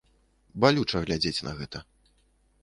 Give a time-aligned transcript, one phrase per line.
[0.63, 1.83] Балюча глядзець на гэта.